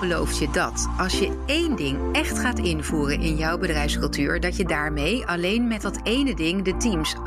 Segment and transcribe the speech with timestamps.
[0.00, 4.64] belooft je dat als je één ding echt gaat invoeren in jouw bedrijfscultuur, dat je
[4.64, 7.18] daarmee alleen met dat ene ding de teams 28%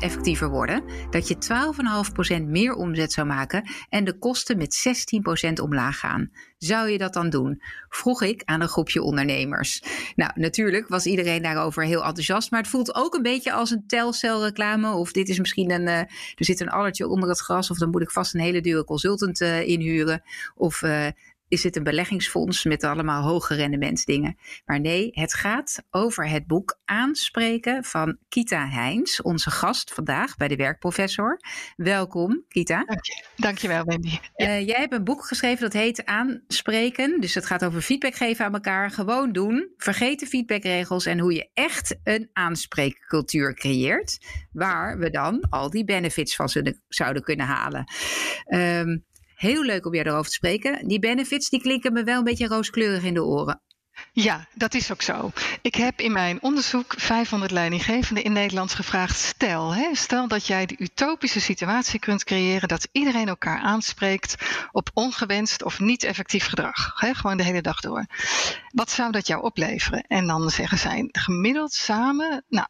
[0.00, 1.36] effectiever worden, dat je
[2.38, 4.98] 12,5% meer omzet zou maken en de kosten met
[5.48, 6.30] 16% omlaag gaan.
[6.58, 7.62] Zou je dat dan doen?
[7.88, 9.82] Vroeg ik aan een groepje ondernemers.
[10.16, 13.86] Nou, natuurlijk was iedereen daarover heel enthousiast, maar het voelt ook een beetje als een
[13.86, 14.92] telcelreclame.
[14.92, 17.90] Of dit is misschien een, uh, er zit een allertje onder het gras, of dan
[17.90, 20.22] moet ik vast een hele dure consultant uh, inhuren.
[20.54, 21.06] Of uh,
[21.48, 24.36] is dit een beleggingsfonds met allemaal hoge rendementsdingen.
[24.64, 30.48] Maar nee, het gaat over het boek Aanspreken van Kita Heins, onze gast vandaag bij
[30.48, 31.40] de Werkprofessor.
[31.76, 32.84] Welkom, Kita.
[32.84, 33.24] Dank je.
[33.36, 34.08] Dankjewel, Wendy.
[34.08, 34.46] Ja.
[34.46, 37.20] Uh, jij hebt een boek geschreven dat heet Aanspreken.
[37.20, 38.90] Dus het gaat over feedback geven aan elkaar.
[38.90, 39.72] Gewoon doen.
[39.76, 44.18] Vergeet de feedbackregels en hoe je echt een aanspreekcultuur creëert.
[44.52, 46.48] Waar we dan al die benefits van
[46.88, 47.84] zouden kunnen halen.
[48.54, 49.06] Um,
[49.38, 50.88] Heel leuk om jou erover te spreken.
[50.88, 53.60] Die benefits die klinken me wel een beetje rooskleurig in de oren.
[54.12, 55.32] Ja, dat is ook zo.
[55.62, 60.66] Ik heb in mijn onderzoek 500 leidinggevenden in Nederland gevraagd: stel, hè, stel dat jij
[60.66, 64.34] de utopische situatie kunt creëren dat iedereen elkaar aanspreekt
[64.72, 67.00] op ongewenst of niet effectief gedrag.
[67.00, 68.06] Hè, gewoon de hele dag door.
[68.72, 70.04] Wat zou dat jou opleveren?
[70.08, 72.66] En dan zeggen zij gemiddeld samen nou,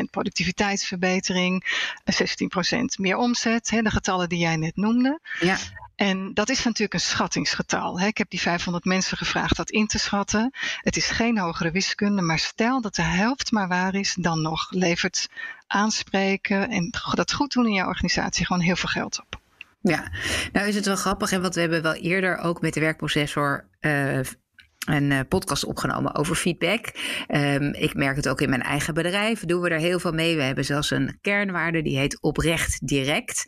[0.00, 1.64] 28% productiviteitsverbetering,
[2.04, 5.20] 16% meer omzet, hè, de getallen die jij net noemde.
[5.40, 5.56] Ja.
[5.96, 8.00] En dat is natuurlijk een schattingsgetal.
[8.00, 10.50] Ik heb die 500 mensen gevraagd dat in te schatten.
[10.80, 14.70] Het is geen hogere wiskunde, maar stel dat de helft maar waar is, dan nog
[14.70, 15.28] levert
[15.66, 19.40] aanspreken en dat goed doen in jouw organisatie gewoon heel veel geld op.
[19.80, 20.10] Ja,
[20.52, 23.64] nou is het wel grappig, en wat we hebben wel eerder ook met de werkprocessor
[23.80, 24.20] uh,
[24.86, 26.92] een uh, podcast opgenomen over feedback.
[27.28, 29.40] Um, ik merk het ook in mijn eigen bedrijf.
[29.40, 30.36] Doen we er heel veel mee.
[30.36, 33.44] We hebben zelfs een kernwaarde die heet oprecht direct.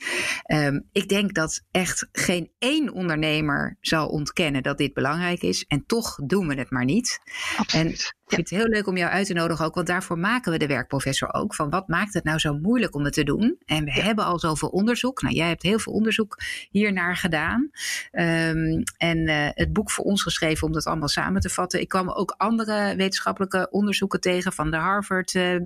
[0.53, 5.65] Um, ik denk dat echt geen één ondernemer zal ontkennen dat dit belangrijk is.
[5.65, 7.19] En toch doen we het maar niet.
[7.57, 7.87] Absoluut.
[7.87, 10.53] En ik vind het heel leuk om jou uit te nodigen ook, want daarvoor maken
[10.53, 11.55] we de werkprofessor ook.
[11.55, 13.59] Van wat maakt het nou zo moeilijk om het te doen?
[13.67, 14.03] En we ja.
[14.03, 15.23] hebben al zoveel onderzoek.
[15.23, 16.39] Nou, jij hebt heel veel onderzoek
[16.71, 17.71] hiernaar gedaan.
[18.13, 21.81] Um, en uh, het boek voor ons geschreven om dat allemaal samen te vatten.
[21.81, 25.61] Ik kwam ook andere wetenschappelijke onderzoeken tegen van de Harvard uh, uh,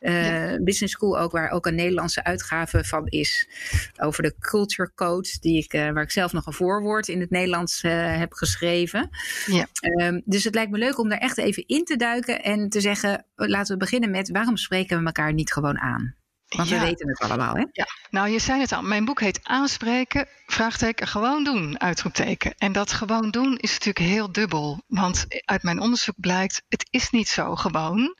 [0.00, 0.58] ja.
[0.60, 3.48] Business School, ook waar ook een Nederlandse uitgave van is.
[3.96, 7.82] Over de Culture Code, die ik, waar ik zelf nog een voorwoord in het Nederlands
[7.82, 9.08] heb geschreven.
[9.46, 9.66] Ja.
[9.80, 12.04] Um, dus het lijkt me leuk om daar echt even in te duiken
[12.42, 16.14] en te zeggen: laten we beginnen met waarom spreken we elkaar niet gewoon aan?
[16.56, 16.78] Want ja.
[16.78, 17.64] we weten het allemaal, hè?
[17.72, 17.86] Ja.
[18.10, 18.82] Nou, je zei het al.
[18.82, 22.54] Mijn boek heet Aanspreken, vraagteken, gewoon doen, uitroepteken.
[22.58, 24.82] En dat gewoon doen is natuurlijk heel dubbel.
[24.86, 28.16] Want uit mijn onderzoek blijkt, het is niet zo gewoon.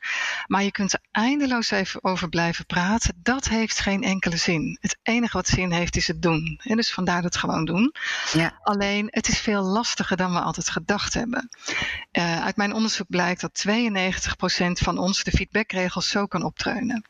[0.47, 3.19] Maar je kunt er eindeloos even over blijven praten.
[3.23, 4.77] Dat heeft geen enkele zin.
[4.81, 6.59] Het enige wat zin heeft, is het doen.
[6.63, 7.93] En dus vandaar het gewoon doen.
[8.33, 8.59] Ja.
[8.61, 11.49] Alleen, het is veel lastiger dan we altijd gedacht hebben.
[12.11, 13.73] Uh, uit mijn onderzoek blijkt dat 92%
[14.71, 17.05] van ons de feedbackregels zo kan optreunen.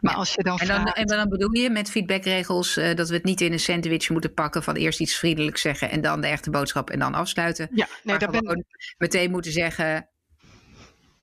[0.00, 0.18] Maar ja.
[0.18, 3.40] als je dan dan, en dan bedoel je met feedbackregels uh, dat we het niet
[3.40, 6.90] in een sandwich moeten pakken van eerst iets vriendelijks zeggen en dan de echte boodschap
[6.90, 7.68] en dan afsluiten.
[7.72, 8.66] Ja, nee, maar gewoon ben...
[8.98, 10.08] meteen moeten zeggen.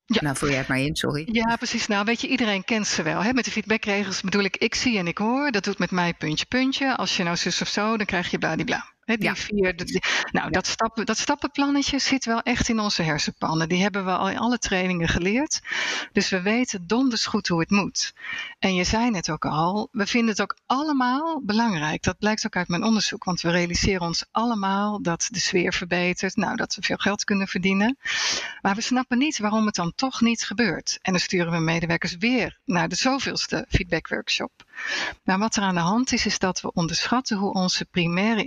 [0.06, 0.22] Ja.
[0.22, 1.28] Nou, vul jij het maar in, sorry.
[1.32, 1.88] Ja, precies.
[1.88, 3.24] Nou, weet je, iedereen kent ze wel.
[3.24, 3.34] Hè?
[3.34, 5.52] Met de feedbackregels bedoel ik, ik zie en ik hoor.
[5.52, 6.96] Dat doet met mij puntje, puntje.
[6.96, 8.97] Als je nou zus of zo, dan krijg je bladibla.
[9.08, 9.36] He, die ja.
[9.36, 10.02] vier, die,
[10.32, 10.50] nou, ja.
[10.50, 13.70] dat, stappen, dat stappenplannetje zit wel echt in onze hersenpannen.
[13.70, 15.62] Die hebben we al in alle trainingen geleerd.
[16.12, 18.14] Dus we weten donders goed hoe het moet.
[18.60, 22.04] En je zei net ook al, we vinden het ook allemaal belangrijk.
[22.04, 23.24] Dat blijkt ook uit mijn onderzoek.
[23.24, 26.36] Want we realiseren ons allemaal dat de sfeer verbetert.
[26.36, 27.98] Nou, dat we veel geld kunnen verdienen.
[28.62, 31.00] Maar we snappen niet waarom het dan toch niet gebeurt.
[31.02, 34.52] En dan sturen we medewerkers weer naar de zoveelste feedbackworkshop.
[35.24, 38.44] Maar wat er aan de hand is, is dat we onderschatten hoe onze primaire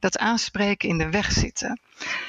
[0.00, 1.80] dat aanspreken in de weg zitten.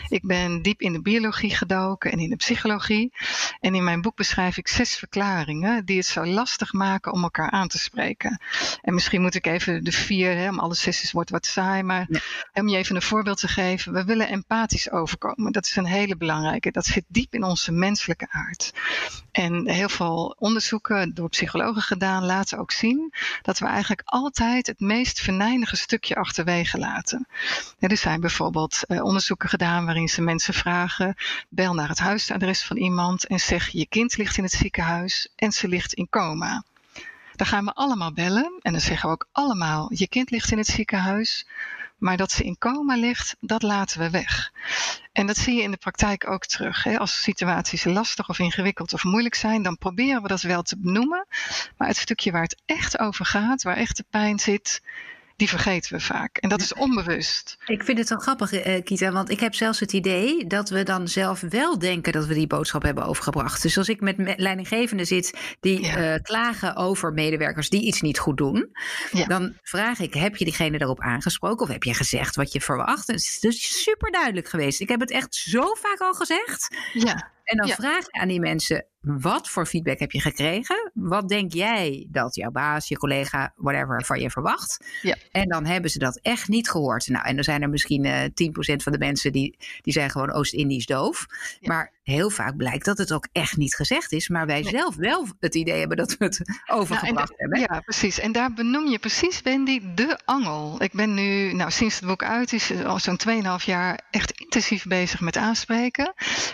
[0.10, 3.12] Ik ben diep in de biologie gedoken en in de psychologie.
[3.60, 7.52] En in mijn boek beschrijf ik zes verklaringen die het zo lastig maken om elkaar
[7.52, 8.42] aan te spreken.
[8.82, 12.06] En misschien moet ik even de vier, hè, om alle zes wordt wat saai, maar
[12.10, 12.20] ja.
[12.54, 13.94] om je even een voorbeeld te geven.
[13.94, 15.52] We willen empathisch overkomen.
[15.52, 16.72] Dat is een hele belangrijke.
[16.72, 18.74] Dat zit diep in onze menselijke aard.
[19.32, 24.80] En heel veel onderzoeken door psychologen gedaan laten ook zien dat we eigenlijk altijd het
[24.80, 27.28] meest venijnige stukje achterwege laten.
[27.80, 31.16] Er zijn bijvoorbeeld uh, onderzoeken gedaan waarin ze mensen vragen:
[31.50, 35.52] bel naar het huisadres van iemand en zeg je kind ligt in het ziekenhuis en
[35.52, 36.64] ze ligt in coma.
[37.36, 40.58] Dan gaan we allemaal bellen en dan zeggen we ook allemaal: je kind ligt in
[40.58, 41.48] het ziekenhuis.
[41.98, 44.52] Maar dat ze in coma ligt, dat laten we weg.
[45.12, 46.84] En dat zie je in de praktijk ook terug.
[46.84, 47.00] Hè?
[47.00, 51.28] Als situaties lastig of ingewikkeld of moeilijk zijn, dan proberen we dat wel te benoemen.
[51.78, 54.82] Maar het stukje waar het echt over gaat, waar echt de pijn zit,
[55.36, 56.38] die vergeten we vaak.
[56.38, 57.58] En dat is onbewust.
[57.66, 60.84] Ik vind het wel grappig, uh, Kita, want ik heb zelfs het idee dat we
[60.84, 63.62] dan zelf wel denken dat we die boodschap hebben overgebracht.
[63.62, 66.14] Dus als ik met leidinggevenden zit die ja.
[66.14, 68.70] uh, klagen over medewerkers die iets niet goed doen,
[69.12, 69.26] ja.
[69.26, 73.08] dan vraag ik: heb je diegene daarop aangesproken of heb je gezegd wat je verwacht?
[73.08, 74.82] Het is dus super duidelijk geweest.
[74.82, 76.68] Ik heb het echt zo vaak al gezegd.
[76.94, 77.32] Ja.
[77.44, 80.92] En dan vraag je aan die mensen: wat voor feedback heb je gekregen?
[80.94, 84.86] Wat denk jij dat jouw baas, je collega, whatever van je verwacht?
[85.02, 85.16] Ja.
[85.32, 87.08] En dan hebben ze dat echt niet gehoord.
[87.08, 90.10] Nou, en dan zijn er misschien uh, eh, 10% van de mensen die, die zijn
[90.10, 91.26] gewoon Oost-Indisch doof.
[91.62, 95.28] Maar heel vaak blijkt dat het ook echt niet gezegd is, maar wij zelf wel
[95.40, 97.60] het idee hebben dat we het overgebracht nou, hebben.
[97.60, 98.20] Ja, precies.
[98.20, 100.84] En daar benoem je precies, Wendy, de angel.
[100.84, 103.20] Ik ben nu, nou, sinds het boek uit is, al zo'n
[103.60, 106.14] 2,5 jaar echt intensief bezig met aanspreken.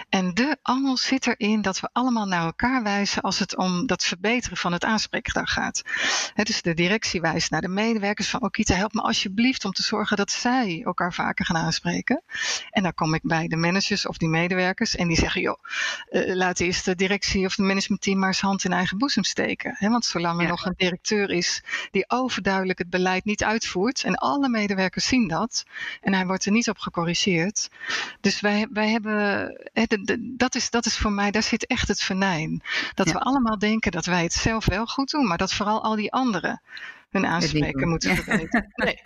[0.09, 4.03] En de angel zit erin dat we allemaal naar elkaar wijzen als het om dat
[4.03, 5.81] verbeteren van het aanspreekgedrag gaat.
[6.33, 9.83] He, dus de directie wijst naar de medewerkers van, Okita, help me alsjeblieft om te
[9.83, 12.23] zorgen dat zij elkaar vaker gaan aanspreken.
[12.69, 15.63] En dan kom ik bij de managers of die medewerkers en die zeggen, joh,
[16.11, 19.75] uh, laat eerst de directie of het managementteam maar eens hand in eigen boezem steken.
[19.77, 19.89] Hè?
[19.89, 24.49] Want zolang er nog een directeur is die overduidelijk het beleid niet uitvoert, en alle
[24.49, 25.65] medewerkers zien dat,
[26.01, 27.69] en hij wordt er niet op gecorrigeerd.
[28.21, 29.17] Dus wij, wij hebben,
[29.73, 32.61] hè, de, de, dat, is, dat is voor mij, daar zit echt het venijn.
[32.93, 35.95] Dat we allemaal denken dat wij het zelf wel goed doen, maar dat vooral al
[35.95, 36.61] die anderen
[37.09, 38.67] hun aanspreken moeten verbeteren.
[38.79, 38.99] Nee.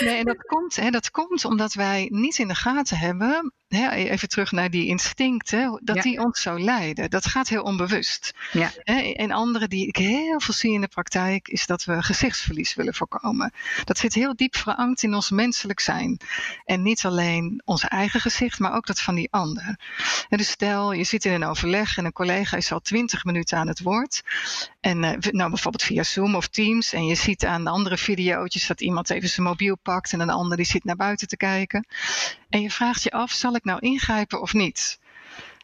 [0.00, 3.90] nee, en dat komt, hè, dat komt omdat wij niet in de gaten hebben hè,
[3.90, 7.10] even terug naar die instincten, dat die ons zo leiden.
[7.10, 8.34] Dat gaat heel onbewust.
[8.52, 8.70] Ja.
[8.76, 12.74] Hè, en andere die ik heel veel zie in de praktijk, is dat we gezichtsverlies
[12.74, 13.52] willen voorkomen.
[13.84, 16.20] Dat zit heel diep verankerd in ons menselijk zijn.
[16.64, 19.78] En niet alleen ons eigen gezicht, maar ook dat van die ander.
[20.28, 23.58] En dus stel, je zit in een overleg en een collega is al twintig minuten
[23.58, 24.22] aan het woord.
[24.84, 26.92] En uh, nou bijvoorbeeld via Zoom of Teams.
[26.92, 30.30] En je ziet aan de andere video's dat iemand even zijn mobiel pakt en een
[30.30, 31.86] ander die zit naar buiten te kijken.
[32.48, 34.98] En je vraagt je af, zal ik nou ingrijpen of niet?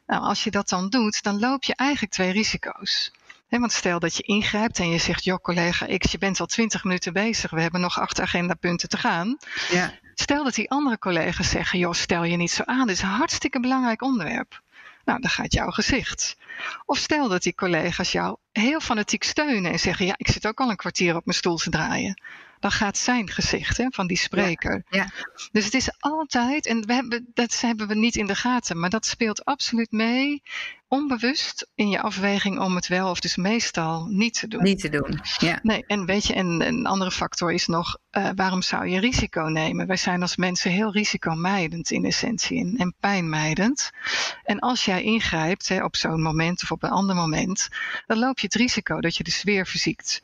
[0.06, 3.12] Nou, als je dat dan doet, dan loop je eigenlijk twee risico's.
[3.48, 6.84] want stel dat je ingrijpt en je zegt, joh collega X, je bent al twintig
[6.84, 9.36] minuten bezig, we hebben nog acht agendapunten te gaan.
[9.70, 9.92] Ja.
[10.14, 13.08] Stel dat die andere collega's zeggen, joh, stel je niet zo aan, dit is een
[13.08, 14.60] hartstikke belangrijk onderwerp.
[15.04, 16.36] Nou, dan gaat jouw gezicht.
[16.84, 20.60] Of stel dat die collega's jou heel fanatiek steunen en zeggen, ja, ik zit ook
[20.60, 22.22] al een kwartier op mijn stoel te draaien
[22.60, 24.84] dan gaat zijn gezicht hè, van die spreker.
[24.88, 25.10] Ja,
[25.52, 28.90] Dus het is altijd, en we hebben, dat hebben we niet in de gaten, maar
[28.90, 30.42] dat speelt absoluut mee
[30.90, 34.62] onbewust in je afweging om het wel of dus meestal niet te doen.
[34.62, 35.58] Niet te doen, ja.
[35.62, 39.40] Nee, en weet je, en een andere factor is nog, uh, waarom zou je risico
[39.42, 39.86] nemen?
[39.86, 43.90] Wij zijn als mensen heel risicomijdend in essentie en pijnmijdend.
[44.44, 47.68] En als jij ingrijpt hè, op zo'n moment of op een ander moment,
[48.06, 50.22] dan loop je het risico dat je de sfeer verziekt.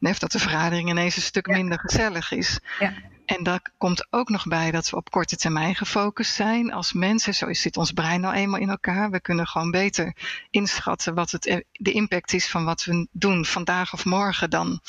[0.00, 2.58] Of dat de vergadering ineens een stuk minder gezellig is.
[2.78, 2.94] Ja.
[3.26, 7.34] En daar komt ook nog bij dat we op korte termijn gefocust zijn als mensen.
[7.34, 9.10] Zo zit ons brein nou eenmaal in elkaar.
[9.10, 10.16] We kunnen gewoon beter
[10.50, 14.80] inschatten wat het, eh, de impact is van wat we doen vandaag of morgen dan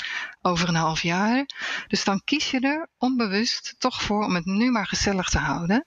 [0.42, 1.46] over een half jaar.
[1.88, 5.84] Dus dan kies je er onbewust toch voor om het nu maar gezellig te houden.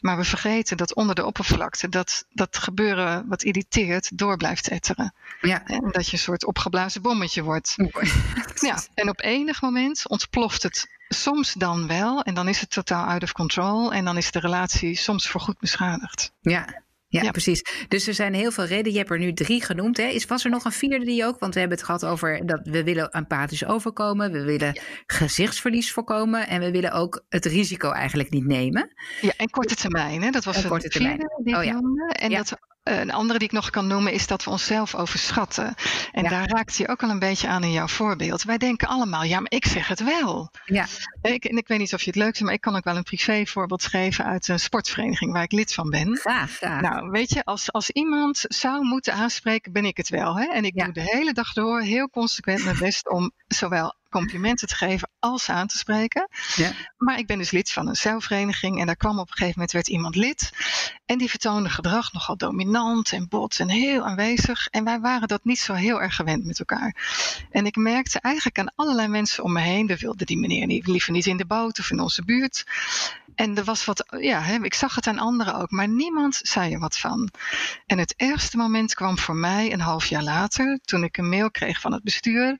[0.00, 5.14] Maar we vergeten dat onder de oppervlakte dat, dat gebeuren wat irriteert door blijft etteren.
[5.40, 5.66] Ja.
[5.66, 7.76] En dat je een soort opgeblazen bommetje wordt.
[8.60, 12.22] Ja, en op enig moment ontploft het soms dan wel.
[12.22, 13.92] En dan is het totaal out of control.
[13.92, 16.32] En dan is de relatie soms voorgoed beschadigd.
[16.40, 17.62] Ja, ja, precies.
[17.88, 18.92] Dus er zijn heel veel redenen.
[18.92, 19.96] Je hebt er nu drie genoemd.
[19.96, 20.04] Hè.
[20.04, 21.38] Is, was er nog een vierde die ook?
[21.38, 24.32] Want we hebben het gehad over dat we willen empathisch overkomen.
[24.32, 26.48] We willen gezichtsverlies voorkomen.
[26.48, 28.92] En we willen ook het risico eigenlijk niet nemen.
[29.20, 30.22] Ja, en korte termijn.
[30.22, 30.30] Hè?
[30.30, 31.30] Dat was een korte termijn.
[31.44, 31.80] Oh, ja.
[32.08, 35.74] En dat een andere die ik nog kan noemen is dat we onszelf overschatten.
[36.12, 38.42] En daar raakt je ook al een beetje aan in jouw voorbeeld.
[38.42, 40.50] Wij denken allemaal, ja, maar ik zeg het wel.
[40.64, 40.86] Ja.
[41.22, 42.96] Ik, en ik weet niet of je het leuk vindt, maar ik kan ook wel
[42.96, 46.16] een privé voorbeeld geven uit een sportvereniging waar ik lid van ben.
[46.16, 46.80] Graag, graag.
[46.80, 50.38] Nou, weet je, als, als iemand zou moeten aanspreken, ben ik het wel.
[50.38, 50.44] Hè?
[50.44, 54.74] En ik doe de hele dag door heel consequent mijn best om zowel complimenten te
[54.74, 56.28] geven als aan te spreken.
[56.56, 56.72] Ja.
[56.96, 59.72] Maar ik ben dus lid van een celvereniging en daar kwam op een gegeven moment
[59.72, 60.50] werd iemand lid.
[61.06, 64.66] En die vertoonde gedrag nogal dominant en bot en heel aanwezig.
[64.66, 66.96] En wij waren dat niet zo heel erg gewend met elkaar.
[67.50, 70.86] En ik merkte eigenlijk aan allerlei mensen om me heen, we wilden die meneer niet,
[70.86, 72.64] liever niet in de boot of in onze buurt.
[73.40, 76.78] En er was wat, ja, ik zag het aan anderen ook, maar niemand zei er
[76.78, 77.30] wat van.
[77.86, 81.50] En het ergste moment kwam voor mij een half jaar later, toen ik een mail
[81.50, 82.58] kreeg van het bestuur.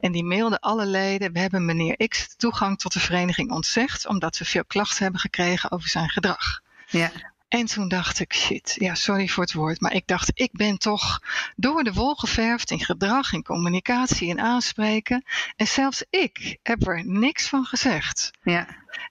[0.00, 4.38] En die mailde alle leden, we hebben meneer X toegang tot de vereniging ontzegd, omdat
[4.38, 6.60] we veel klachten hebben gekregen over zijn gedrag.
[6.86, 7.10] Ja.
[7.48, 10.78] En toen dacht ik, shit, ja, sorry voor het woord, maar ik dacht, ik ben
[10.78, 11.20] toch
[11.56, 15.24] door de wol geverfd in gedrag, in communicatie, in aanspreken.
[15.56, 18.30] En zelfs ik heb er niks van gezegd.
[18.42, 18.66] Ja.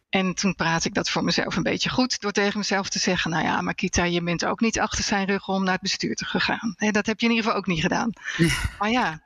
[0.10, 3.32] En toen praat ik dat voor mezelf een beetje goed door tegen mezelf te zeggen:
[3.32, 6.26] Nou ja, Makita, je bent ook niet achter zijn rug om naar het bestuur te
[6.26, 6.76] gegaan.
[6.92, 8.12] dat heb je in ieder geval ook niet gedaan.
[8.80, 9.22] maar ja,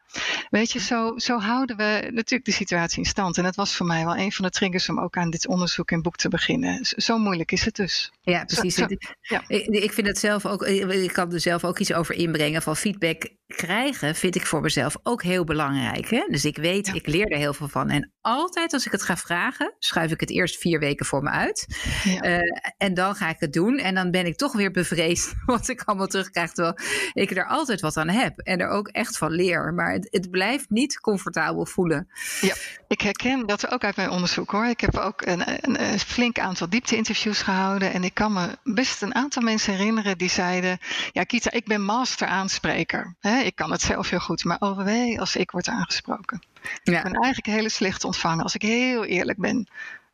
[0.49, 3.37] weet je, zo, zo houden we natuurlijk de situatie in stand.
[3.37, 5.91] En dat was voor mij wel een van de triggers om ook aan dit onderzoek
[5.91, 6.85] en boek te beginnen.
[6.85, 8.11] Zo moeilijk is het dus.
[8.21, 8.75] Ja, precies.
[9.21, 9.43] ja.
[9.67, 13.29] Ik vind het zelf ook, ik kan er zelf ook iets over inbrengen van feedback
[13.55, 16.09] krijgen, vind ik voor mezelf ook heel belangrijk.
[16.09, 16.25] Hè?
[16.27, 17.89] Dus ik weet, ik leer er heel veel van.
[17.89, 21.29] En altijd als ik het ga vragen, schuif ik het eerst vier weken voor me
[21.29, 21.67] uit.
[22.03, 22.25] Ja.
[22.25, 22.39] Uh,
[22.77, 23.77] en dan ga ik het doen.
[23.77, 26.51] En dan ben ik toch weer bevreesd wat ik allemaal terugkrijg.
[26.51, 26.77] Terwijl
[27.13, 28.39] ik er altijd wat aan heb.
[28.39, 29.73] En er ook echt van leer.
[29.73, 32.07] Maar het, het blijft niet comfortabel voelen.
[32.41, 32.55] Ja,
[32.87, 34.65] ik herken dat ook uit mijn onderzoek hoor.
[34.65, 37.93] Ik heb ook een, een, een flink aantal diepte-interviews gehouden.
[37.93, 40.79] En ik kan me best een aantal mensen herinneren die zeiden:
[41.11, 43.15] Ja, Kita, ik ben master aanspreker.
[43.43, 44.43] ik kan het zelf heel goed.
[44.43, 46.41] Maar overwee als ik word aangesproken.
[46.83, 46.97] Ja.
[46.97, 49.67] Ik ben eigenlijk hele slecht ontvangen, als ik heel eerlijk ben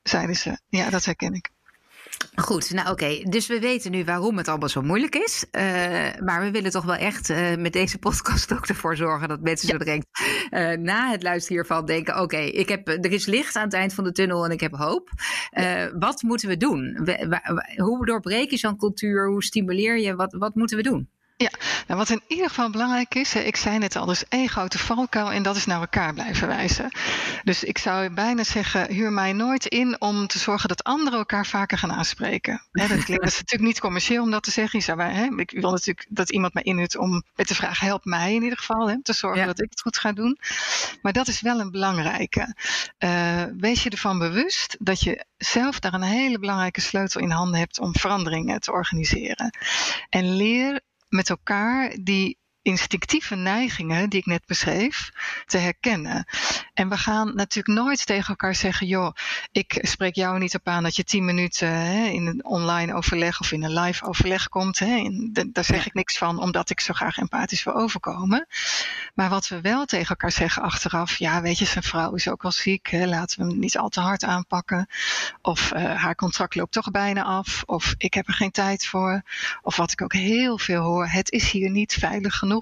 [0.04, 0.60] zeiden ze.
[0.70, 1.50] Ja, dat herken ik.
[2.42, 3.24] Goed, nou oké.
[3.30, 5.46] Dus we weten nu waarom het allemaal zo moeilijk is.
[5.52, 5.62] Uh,
[6.24, 9.68] maar we willen toch wel echt uh, met deze podcast ook ervoor zorgen dat mensen
[9.68, 10.06] zo direct
[10.50, 13.94] uh, na het luisteren hiervan denken: oké, ik heb er is licht aan het eind
[13.94, 15.10] van de tunnel en ik heb hoop.
[16.00, 17.00] wat moeten we doen?
[17.04, 17.40] We,
[17.76, 19.28] hoe doorbreek je zo'n cultuur?
[19.28, 20.16] Hoe stimuleer je?
[20.16, 21.10] Wat, wat moeten we doen?
[21.40, 21.50] Ja,
[21.88, 25.32] nou wat in ieder geval belangrijk is, ik zei net al, dus één grote valkuil
[25.32, 26.92] en dat is naar elkaar blijven wijzen.
[27.44, 31.46] Dus ik zou bijna zeggen, huur mij nooit in om te zorgen dat anderen elkaar
[31.46, 32.62] vaker gaan aanspreken.
[32.72, 34.80] dat, klinkt, dat is natuurlijk niet commercieel om dat te zeggen.
[34.80, 38.44] Je ik wil natuurlijk dat iemand mij inhuurt om met de vraag, help mij in
[38.44, 40.40] ieder geval, hè, te zorgen dat ik het goed ga doen.
[41.02, 42.56] Maar dat is wel een belangrijke.
[43.00, 47.60] Uh, wees je ervan bewust dat je zelf daar een hele belangrijke sleutel in handen
[47.60, 49.58] hebt om veranderingen te organiseren.
[50.10, 52.38] En leer met elkaar die
[52.68, 55.12] instinctieve neigingen die ik net beschreef
[55.46, 56.26] te herkennen.
[56.74, 59.14] En we gaan natuurlijk nooit tegen elkaar zeggen: joh,
[59.52, 63.40] ik spreek jou niet op aan dat je tien minuten hè, in een online overleg
[63.40, 64.80] of in een live overleg komt.
[64.80, 65.10] Hè,
[65.52, 68.48] daar zeg ik niks van, omdat ik zo graag empathisch wil overkomen.
[69.14, 72.44] Maar wat we wel tegen elkaar zeggen achteraf: ja, weet je, zijn vrouw is ook
[72.44, 74.88] al ziek, hè, laten we hem niet al te hard aanpakken.
[75.42, 77.64] Of uh, haar contract loopt toch bijna af.
[77.66, 79.22] Of ik heb er geen tijd voor.
[79.62, 82.57] Of wat ik ook heel veel hoor: het is hier niet veilig genoeg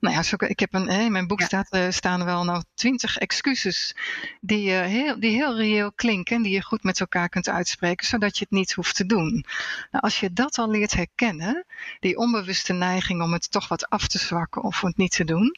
[0.00, 2.62] nou ja, zo, ik heb een, in mijn boek staat, uh, staan er wel nou
[2.74, 3.96] twintig excuses
[4.40, 8.38] die, uh, heel, die heel reëel klinken, die je goed met elkaar kunt uitspreken, zodat
[8.38, 9.44] je het niet hoeft te doen.
[9.90, 11.64] Nou, als je dat al leert herkennen,
[12.00, 15.56] die onbewuste neiging om het toch wat af te zwakken of het niet te doen,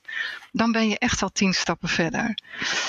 [0.53, 2.39] dan ben je echt al tien stappen verder.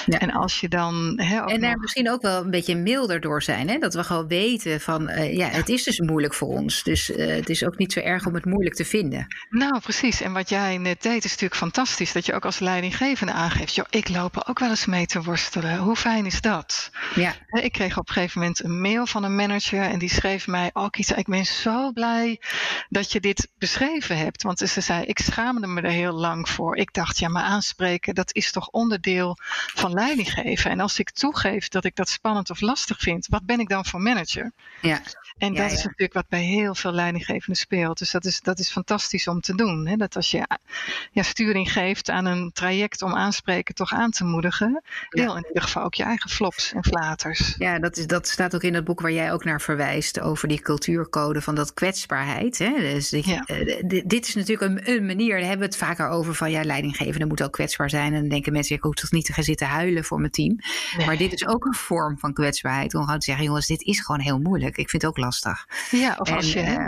[0.06, 0.20] Ja.
[0.20, 1.18] En als je dan.
[1.18, 3.78] en daar misschien ook wel een beetje milder door zijn, hè?
[3.78, 6.84] dat we gewoon weten van uh, ja, het is dus moeilijk voor ons.
[6.84, 9.28] Dus het is ook niet zo erg om het moeilijk te vinden.
[9.50, 10.22] Nou, precies.
[10.22, 12.12] En wat jij jij net deed, is natuurlijk fantastisch.
[12.12, 15.22] Dat je ook als leidinggevende aangeeft, joh, ik loop er ook wel eens mee te
[15.22, 15.78] worstelen.
[15.78, 16.92] Hoe fijn is dat?
[17.16, 17.34] Ja.
[17.48, 20.70] Ik kreeg op een gegeven moment een mail van een manager en die schreef mij,
[20.74, 22.42] oh Kita, ik ben zo blij
[22.90, 24.44] dat je dit beschreven hebt.
[24.44, 26.78] Want ze zei, ik schaamde me er heel lang voor.
[26.78, 29.38] Ik dacht, ja, maar aanspreken, dat is toch onderdeel
[29.74, 30.72] van leidinggeven.
[30.72, 33.86] En als ik toegeef dat ik dat spannend of lastig vind, wat ben ik dan
[33.86, 34.52] voor manager?
[34.82, 35.02] Ja.
[35.38, 37.98] En dat is natuurlijk wat bij heel veel leidinggevenden speelt.
[37.98, 39.88] Dus dat is, dat is fantastisch om te doen.
[39.88, 39.96] Hè?
[39.96, 40.48] Dat als je
[41.12, 45.62] ja, sturing geeft aan een traject om aanspreken toch aan te moedigen, deel in ieder
[45.62, 47.56] geval ook je eigen flops en flaters.
[47.58, 50.48] Ja, dat, is, dat staat ook in het boek waar jij ook naar verwijst over
[50.48, 52.58] die cultuurcode van dat kwetsbaarheid.
[52.58, 52.74] Hè?
[52.74, 53.44] Dus ja.
[53.48, 56.64] uh, dit is natuurlijk een, een, manier, daar hebben we het vaker over van ja,
[56.64, 58.14] leidinggevende moet ook kwetsbaar zijn.
[58.14, 60.60] En dan denken mensen, ik hoef toch niet te gaan zitten huilen voor mijn team.
[61.06, 64.00] Maar dit is ook een vorm van kwetsbaarheid om gewoon te zeggen, jongens, dit is
[64.00, 64.78] gewoon heel moeilijk.
[64.78, 65.68] Ik vind het ook lastig.
[65.92, 66.62] Ja, of als je.
[66.62, 66.88] Uh,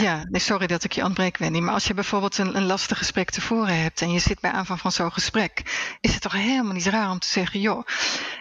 [0.00, 1.60] ja, nee, sorry dat ik je ontbreek, Wendy.
[1.60, 4.80] Maar als je bijvoorbeeld een, een lastig gesprek tevoren hebt en je zit bij aanvang
[4.80, 5.62] van zo'n gesprek,
[6.00, 7.86] is het toch helemaal niet raar om te zeggen: joh,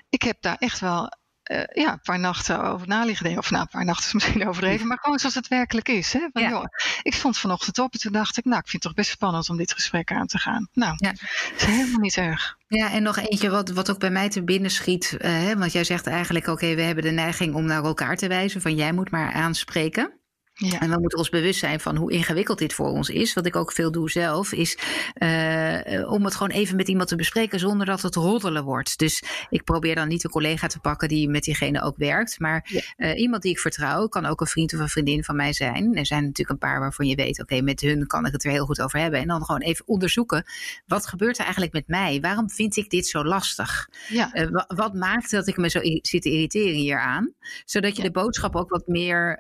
[0.09, 1.19] ik heb daar echt wel
[1.51, 3.43] uh, ja, een paar nachten over na liggen denken.
[3.43, 6.13] Of nou, een paar nachten is misschien overdreven, maar gewoon zoals het werkelijk is.
[6.13, 6.27] Hè?
[6.33, 6.65] Van, joh,
[7.01, 9.49] ik stond vanochtend op en toen dacht ik, nou, ik vind het toch best spannend
[9.49, 10.67] om dit gesprek aan te gaan.
[10.73, 11.11] Nou, ja.
[11.55, 12.55] is helemaal niet erg.
[12.67, 15.17] Ja, en nog eentje wat, wat ook bij mij te binnen schiet.
[15.19, 18.61] Uh, want jij zegt eigenlijk, oké, we hebben de neiging om naar elkaar te wijzen.
[18.61, 20.20] Van jij moet maar aanspreken.
[20.69, 20.79] Ja.
[20.79, 23.33] En we moeten ons bewust zijn van hoe ingewikkeld dit voor ons is.
[23.33, 24.77] Wat ik ook veel doe zelf, is
[25.17, 28.97] uh, om het gewoon even met iemand te bespreken zonder dat het roddelen wordt.
[28.97, 32.39] Dus ik probeer dan niet een collega te pakken die met diegene ook werkt.
[32.39, 35.53] Maar uh, iemand die ik vertrouw, kan ook een vriend of een vriendin van mij
[35.53, 35.95] zijn.
[35.95, 38.51] Er zijn natuurlijk een paar waarvan je weet, oké, met hun kan ik het er
[38.51, 39.19] heel goed over hebben.
[39.19, 40.43] En dan gewoon even onderzoeken,
[40.85, 42.19] wat gebeurt er eigenlijk met mij?
[42.21, 43.89] Waarom vind ik dit zo lastig?
[44.09, 44.35] Ja.
[44.35, 47.33] Uh, wat maakt dat ik me zo zit te irriteren hieraan?
[47.65, 49.37] Zodat je de boodschap ook wat meer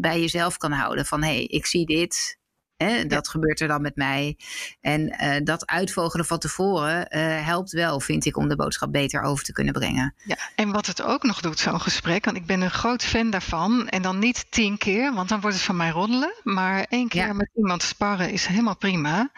[0.00, 1.06] bij bij jezelf kan houden.
[1.06, 2.38] Van hé, hey, ik zie dit.
[2.76, 4.38] Hè, dat gebeurt er dan met mij.
[4.80, 9.22] En uh, dat uitvogelen van tevoren uh, helpt wel, vind ik, om de boodschap beter
[9.22, 10.14] over te kunnen brengen.
[10.24, 13.30] Ja, en wat het ook nog doet, zo'n gesprek, want ik ben een groot fan
[13.30, 13.88] daarvan.
[13.88, 16.32] En dan niet tien keer, want dan wordt het van mij roddelen.
[16.42, 17.32] Maar één keer ja.
[17.32, 19.30] met iemand sparren is helemaal prima.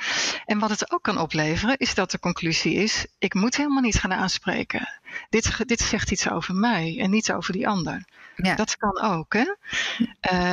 [0.45, 4.01] En wat het ook kan opleveren, is dat de conclusie is: ik moet helemaal niet
[4.01, 4.89] gaan aanspreken.
[5.29, 8.05] Dit, dit zegt iets over mij en niet over die ander.
[8.37, 8.55] Ja.
[8.55, 9.33] Dat kan ook.
[9.33, 9.41] Hè?
[9.41, 10.07] Uh,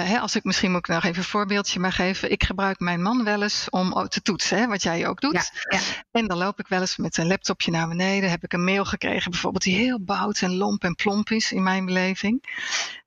[0.03, 2.31] hè, als ik misschien moet ik nog even een voorbeeldje maar geven.
[2.31, 5.51] Ik gebruik mijn man wel eens om te toetsen, hè, wat jij ook doet.
[5.69, 5.84] Ja, ja.
[6.12, 8.29] En dan loop ik wel eens met een laptopje naar beneden.
[8.29, 11.63] Heb ik een mail gekregen, bijvoorbeeld, die heel bout en lomp en plomp is in
[11.63, 12.43] mijn beleving.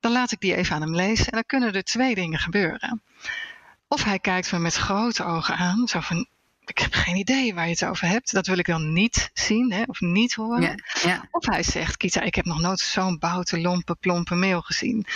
[0.01, 3.03] Dan laat ik die even aan hem lezen en dan kunnen er twee dingen gebeuren.
[3.89, 6.27] Of hij kijkt me met grote ogen aan, zo van
[6.69, 8.33] ik heb geen idee waar je het over hebt.
[8.33, 10.63] Dat wil ik dan niet zien hè, of niet horen.
[10.63, 11.29] Ja, ja.
[11.31, 15.07] Of hij zegt, Kita, ik heb nog nooit zo'n boute, lompe, plompe mail gezien.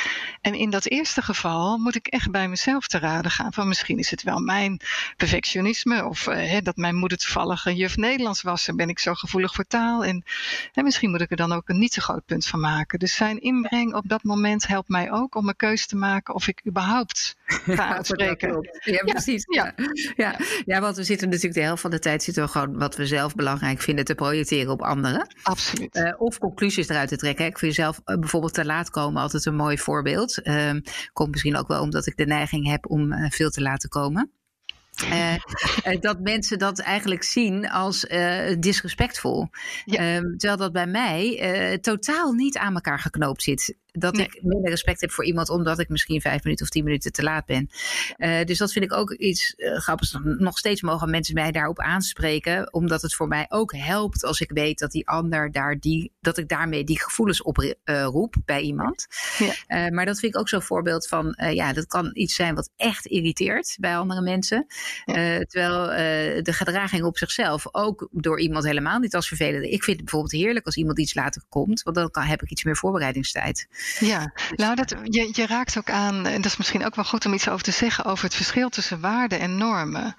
[0.41, 3.53] En in dat eerste geval moet ik echt bij mezelf te raden gaan.
[3.53, 4.81] Van misschien is het wel mijn
[5.17, 6.05] perfectionisme.
[6.05, 8.69] Of uh, hè, dat mijn moeder toevallig een juf Nederlands was.
[8.69, 10.05] En ben ik zo gevoelig voor taal.
[10.05, 10.25] En
[10.73, 12.99] hè, misschien moet ik er dan ook een niet te groot punt van maken.
[12.99, 16.49] Dus zijn inbreng op dat moment helpt mij ook om een keuze te maken of
[16.49, 18.69] ik überhaupt ga uitspreken.
[18.85, 19.45] Ja, precies.
[19.49, 19.75] Ja.
[20.17, 20.37] Ja.
[20.65, 20.81] Ja.
[20.81, 23.35] want we zitten natuurlijk de helft van de tijd zitten we gewoon wat we zelf
[23.35, 25.27] belangrijk vinden te projecteren op anderen.
[25.43, 25.97] Absoluut.
[25.97, 27.47] Uh, of conclusies eruit te trekken.
[27.47, 30.41] Ik vind zelf uh, bijvoorbeeld te laat komen altijd een mooi voorbeeld.
[30.43, 30.71] Uh,
[31.13, 34.31] komt misschien ook wel omdat ik de neiging heb om eh, veel te laten komen.
[35.05, 35.35] Uh,
[36.01, 39.49] dat mensen dat eigenlijk zien als uh, disrespectvol.
[39.85, 40.15] Ja.
[40.15, 44.27] Uh, terwijl dat bij mij totaal niet aan elkaar geknoopt zit dat nee.
[44.27, 47.23] ik minder respect heb voor iemand omdat ik misschien vijf minuten of tien minuten te
[47.23, 47.71] laat ben.
[48.17, 50.19] Uh, dus dat vind ik ook iets uh, grappigs.
[50.23, 54.51] Nog steeds mogen mensen mij daarop aanspreken, omdat het voor mij ook helpt als ik
[54.51, 58.61] weet dat die ander daar die, dat ik daarmee die gevoelens op uh, roep bij
[58.61, 59.07] iemand.
[59.39, 59.91] Ja.
[59.91, 63.07] maar dat vind ik ook zo'n voorbeeld van, ja, dat kan iets zijn wat echt
[63.07, 64.67] irriteert bij andere mensen.
[65.05, 65.39] Ja.
[65.39, 65.87] terwijl
[66.43, 69.65] de gedraging op zichzelf ook door iemand helemaal niet als vervelend.
[69.65, 72.51] Ik vind het bijvoorbeeld heerlijk als iemand iets later komt, want dan kan, heb ik
[72.51, 73.69] iets meer voorbereidingstijd.
[73.99, 77.27] Ja, nou dat, je, je raakt ook aan, en dat is misschien ook wel goed
[77.27, 80.15] om iets over te zeggen, over het verschil tussen waarden en normen.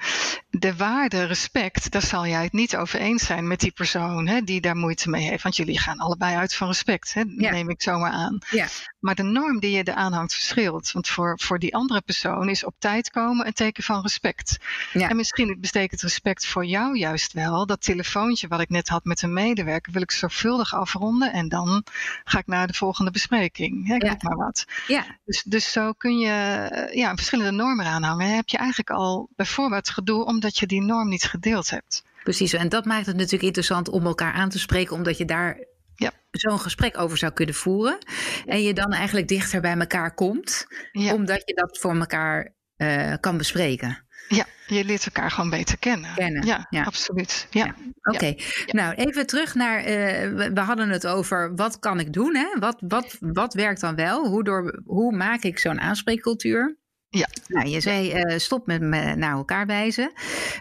[0.50, 4.42] De waarde respect, daar zal jij het niet over eens zijn met die persoon hè,
[4.42, 5.44] die daar moeite mee heeft.
[5.44, 7.52] Want jullie gaan allebei uit van respect, hè, ja.
[7.52, 8.38] neem ik zomaar aan.
[8.50, 8.68] Ja.
[9.04, 10.92] Maar de norm die je er aanhangt verschilt.
[10.92, 14.58] Want voor, voor die andere persoon is op tijd komen een teken van respect.
[14.94, 15.10] Ja.
[15.10, 17.66] En misschien betekent respect voor jou juist wel.
[17.66, 21.34] Dat telefoontje wat ik net had met een medewerker wil ik zorgvuldig afronden.
[21.34, 21.84] En dan
[22.24, 23.88] ga ik naar de volgende bespreking.
[23.88, 24.16] Hè, ik ja.
[24.20, 24.66] maar wat.
[24.88, 25.06] Ja.
[25.26, 28.36] Dus, dus zo kun je ja, verschillende normen aanhangen.
[28.36, 32.04] Heb je eigenlijk al bijvoorbeeld gedoe omdat je die norm niet gedeeld hebt.
[32.24, 35.58] Precies, en dat maakt het natuurlijk interessant om elkaar aan te spreken, omdat je daar
[35.96, 36.12] ja.
[36.32, 37.98] zo'n gesprek over zou kunnen voeren.
[38.46, 41.14] En je dan eigenlijk dichter bij elkaar komt, ja.
[41.14, 44.06] omdat je dat voor elkaar uh, kan bespreken.
[44.28, 46.14] Ja, je leert elkaar gewoon beter kennen.
[46.16, 46.46] kennen.
[46.46, 46.84] Ja, ja.
[46.84, 47.48] absoluut.
[47.50, 47.66] Ja.
[47.66, 47.76] ja.
[48.04, 48.40] Oké, okay.
[48.66, 49.86] nou even terug naar, uh,
[50.54, 52.36] we hadden het over wat kan ik doen?
[52.36, 52.60] Hè?
[52.60, 54.28] Wat, wat, wat werkt dan wel?
[54.28, 56.78] Hoe, door, hoe maak ik zo'n aanspreekcultuur?
[57.16, 57.28] Ja.
[57.48, 60.12] Nou, je zei uh, stop met me naar elkaar wijzen.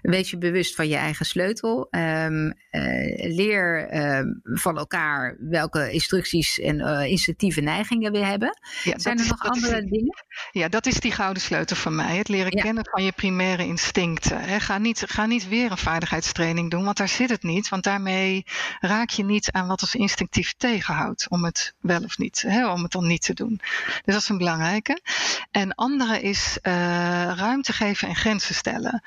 [0.03, 1.88] Wees je bewust van je eigen sleutel.
[1.91, 8.59] Um, uh, leer um, van elkaar welke instructies en uh, instinctieve neigingen we hebben.
[8.83, 10.25] Ja, Zijn er nog andere is, dingen?
[10.51, 12.17] Ja, dat is die gouden sleutel van mij.
[12.17, 12.62] Het leren ja.
[12.62, 14.41] kennen van je primaire instincten.
[14.41, 17.69] He, ga, niet, ga niet weer een vaardigheidstraining doen, want daar zit het niet.
[17.69, 18.45] Want daarmee
[18.81, 22.83] raak je niet aan wat ons instinctief tegenhoudt om het wel of niet, he, om
[22.83, 23.61] het dan niet te doen.
[24.05, 25.01] Dus dat is een belangrijke.
[25.51, 26.72] En andere is uh,
[27.37, 29.02] ruimte geven en grenzen stellen.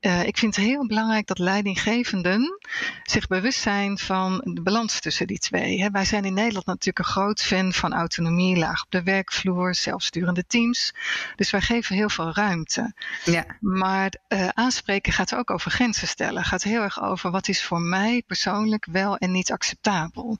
[0.00, 2.58] Uh, ik vind het heel belangrijk dat leidinggevenden
[3.02, 5.80] zich bewust zijn van de balans tussen die twee.
[5.80, 9.74] He, wij zijn in Nederland natuurlijk een groot fan van autonomie, laag op de werkvloer,
[9.74, 10.94] zelfsturende teams.
[11.36, 12.94] Dus wij geven heel veel ruimte.
[13.24, 13.44] Ja.
[13.60, 16.44] Maar uh, aanspreken gaat ook over grenzen stellen.
[16.44, 20.38] Gaat heel erg over wat is voor mij persoonlijk wel en niet acceptabel.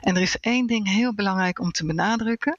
[0.00, 2.56] En er is één ding heel belangrijk om te benadrukken.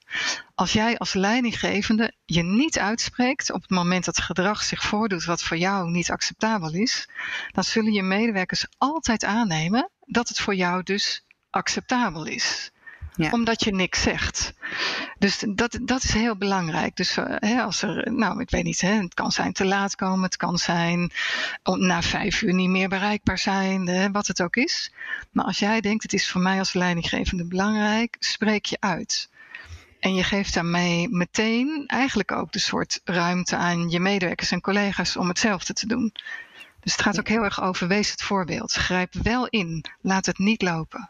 [0.55, 5.43] Als jij als leidinggevende je niet uitspreekt op het moment dat gedrag zich voordoet wat
[5.43, 7.09] voor jou niet acceptabel is,
[7.51, 12.71] dan zullen je medewerkers altijd aannemen dat het voor jou dus acceptabel is.
[13.15, 13.29] Ja.
[13.31, 14.53] Omdat je niks zegt.
[15.19, 16.95] Dus dat, dat is heel belangrijk.
[16.95, 19.95] Dus uh, hè, als er, nou, ik weet niet, hè, het kan zijn te laat
[19.95, 21.11] komen, het kan zijn
[21.63, 24.91] na vijf uur niet meer bereikbaar zijn, hè, wat het ook is.
[25.31, 29.29] Maar als jij denkt, het is voor mij als leidinggevende belangrijk, spreek je uit.
[30.07, 35.15] En je geeft daarmee meteen eigenlijk ook de soort ruimte aan je medewerkers en collega's
[35.15, 36.13] om hetzelfde te doen.
[36.79, 38.71] Dus het gaat ook heel erg over wees het voorbeeld.
[38.71, 39.85] Grijp wel in.
[40.01, 41.07] Laat het niet lopen.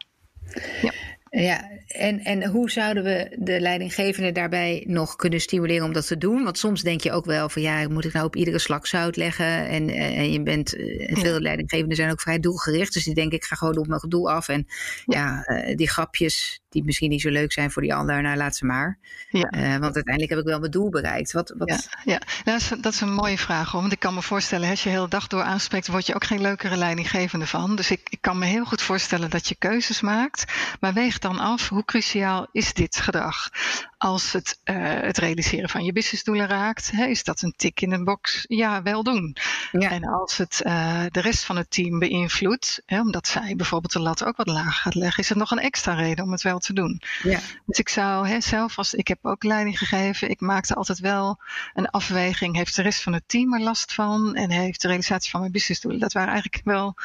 [0.81, 0.93] Ja.
[1.29, 6.17] Ja, en, en hoe zouden we de leidinggevende daarbij nog kunnen stimuleren om dat te
[6.17, 6.43] doen?
[6.43, 9.15] Want soms denk je ook wel van ja, moet ik nou op iedere slag zout
[9.15, 9.67] leggen?
[9.67, 12.93] En, eh, en je bent, eh, veel leidinggevenden zijn ook vrij doelgericht.
[12.93, 14.47] Dus die denken ik ga gewoon op mijn doel af.
[14.47, 14.65] En
[15.05, 18.55] ja, ja die grapjes die misschien niet zo leuk zijn voor die ander, nou laat
[18.55, 18.97] ze maar.
[19.29, 19.49] Ja.
[19.79, 21.31] want uiteindelijk heb ik wel mijn doel bereikt.
[21.31, 21.69] Wat, wat...
[21.69, 21.79] Ja,
[22.13, 22.21] ja.
[22.43, 23.71] Dat, is, dat is een mooie vraag.
[23.71, 23.81] Hoor.
[23.81, 26.23] Want ik kan me voorstellen, als je de hele dag door aanspreekt, word je ook
[26.23, 27.75] geen leukere leidinggevende van.
[27.75, 30.53] Dus ik, ik kan me heel goed voorstellen dat je keuzes maakt.
[30.79, 33.49] Maar weeg dan af, hoe cruciaal is dit gedrag?
[33.97, 37.89] Als het uh, het realiseren van je businessdoelen raakt, hè, is dat een tik in
[37.89, 38.45] de box?
[38.47, 39.35] Ja, wel doen.
[39.71, 39.89] Ja.
[39.89, 43.99] En als het uh, de rest van het team beïnvloedt, hè, omdat zij bijvoorbeeld de
[43.99, 46.59] lat ook wat lager gaat leggen, is het nog een extra reden om het wel
[46.59, 47.01] te doen.
[47.23, 47.39] Ja.
[47.65, 51.39] Dus ik zou hè, zelf, als ik heb ook leiding gegeven, ik maakte altijd wel
[51.73, 52.55] een afweging.
[52.55, 54.35] Heeft de rest van het team er last van?
[54.35, 55.99] En heeft de realisatie van mijn businessdoelen?
[55.99, 56.95] Dat waren eigenlijk wel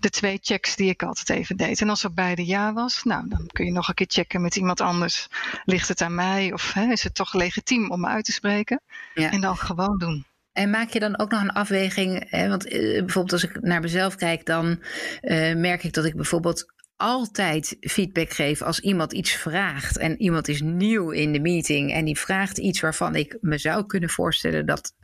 [0.00, 1.80] de twee checks die ik altijd even deed.
[1.80, 4.56] En als er beide ja was, nou, dan kun je nog een keer checken met
[4.56, 5.28] iemand anders.
[5.64, 8.80] Ligt het aan mij of hè, is het toch legitiem om me uit te spreken?
[9.14, 9.30] Ja.
[9.30, 10.24] En dan gewoon doen.
[10.52, 12.30] En maak je dan ook nog een afweging?
[12.30, 12.48] Hè?
[12.48, 14.82] Want eh, bijvoorbeeld als ik naar mezelf kijk, dan
[15.22, 20.48] uh, merk ik dat ik bijvoorbeeld altijd feedback geef als iemand iets vraagt en iemand
[20.48, 24.66] is nieuw in de meeting en die vraagt iets waarvan ik me zou kunnen voorstellen
[24.66, 24.94] dat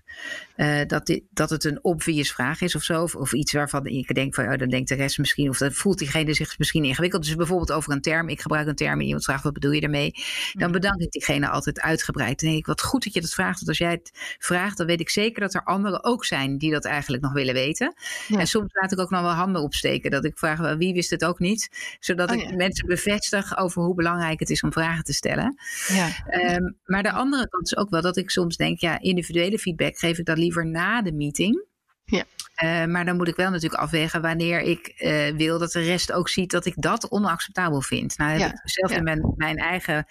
[0.57, 3.03] uh, dat, dit, dat het een obvious vraag is of zo.
[3.03, 5.75] Of, of iets waarvan ik denk van, oh, dan denkt de rest misschien, of dat
[5.75, 7.25] voelt diegene zich misschien ingewikkeld.
[7.25, 9.81] Dus bijvoorbeeld over een term, ik gebruik een term en iemand vraagt, wat bedoel je
[9.81, 10.13] daarmee?
[10.53, 12.41] Dan bedank ik diegene altijd uitgebreid.
[12.41, 13.57] Dan denk ik, wat goed dat je dat vraagt.
[13.57, 16.71] Want als jij het vraagt, dan weet ik zeker dat er anderen ook zijn die
[16.71, 17.95] dat eigenlijk nog willen weten.
[18.29, 20.11] En soms laat ik ook nog wel handen opsteken.
[20.11, 21.97] Dat ik vraag, wie wist het ook niet?
[22.01, 25.57] Zodat oh, ik mensen bevestig over hoe belangrijk het is om vragen te stellen.
[25.89, 26.09] Ja.
[26.57, 29.96] Um, maar de andere kant is ook wel dat ik soms denk, ja, individuele feedback
[29.99, 31.65] geef ik dat liever na de meeting.
[32.05, 32.25] Ja.
[32.65, 36.13] Uh, maar dan moet ik wel natuurlijk afwegen wanneer ik uh, wil dat de rest
[36.13, 38.19] ook ziet dat ik dat onacceptabel vind.
[38.19, 38.47] Nou heb ja.
[38.47, 40.07] ik zelf in mijn, mijn eigen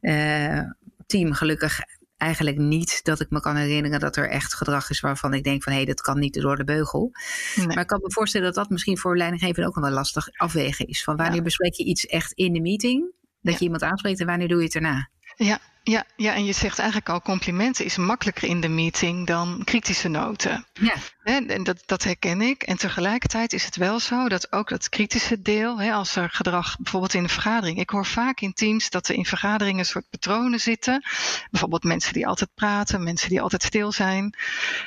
[0.00, 0.60] uh,
[1.06, 1.80] team gelukkig
[2.16, 5.62] eigenlijk niet dat ik me kan herinneren dat er echt gedrag is waarvan ik denk
[5.62, 7.10] van hé, hey, dat kan niet door de beugel.
[7.54, 7.66] Nee.
[7.66, 10.86] Maar ik kan me voorstellen dat dat misschien voor leidinggevenden ook nog wel lastig afwegen
[10.86, 11.04] is.
[11.04, 11.42] Van wanneer ja.
[11.42, 14.64] bespreek je iets echt in de meeting, dat je iemand aanspreekt en wanneer doe je
[14.64, 15.10] het erna?
[15.36, 19.62] Ja, ja, ja, en je zegt eigenlijk al, complimenten is makkelijker in de meeting dan
[19.64, 20.66] kritische noten.
[20.72, 20.94] Ja.
[21.22, 22.62] En dat, dat herken ik.
[22.62, 26.76] En tegelijkertijd is het wel zo dat ook dat kritische deel, hè, als er gedrag
[26.76, 27.78] bijvoorbeeld in de vergadering.
[27.78, 31.04] Ik hoor vaak in teams dat er in vergaderingen een soort patronen zitten.
[31.50, 34.34] Bijvoorbeeld mensen die altijd praten, mensen die altijd stil zijn.